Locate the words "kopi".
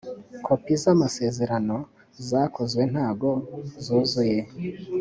0.45-0.73